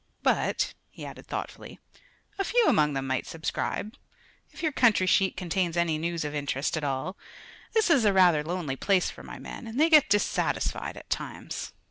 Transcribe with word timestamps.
But," 0.23 0.73
he 0.89 1.05
added, 1.05 1.27
thoughtfully, 1.27 1.77
"a 2.39 2.43
few 2.43 2.65
among 2.67 2.93
them 2.93 3.05
might 3.05 3.27
subscribe, 3.27 3.93
if 4.49 4.63
your 4.63 4.71
country 4.71 5.05
sheet 5.05 5.37
contains 5.37 5.77
any 5.77 5.99
news 5.99 6.25
of 6.25 6.33
interest 6.33 6.75
at 6.75 6.83
all. 6.83 7.17
This 7.75 7.91
is 7.91 8.03
rather 8.03 8.39
a 8.39 8.43
lonely 8.43 8.75
place 8.75 9.11
for 9.11 9.21
my 9.21 9.37
men 9.37 9.67
and 9.67 9.79
they 9.79 9.91
get 9.91 10.09
dissatisfied 10.09 10.97
at 10.97 11.11
times. 11.11 11.73